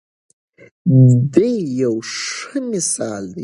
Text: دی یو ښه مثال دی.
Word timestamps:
دی 1.33 1.51
یو 1.81 1.95
ښه 2.13 2.57
مثال 2.71 3.23
دی. 3.35 3.39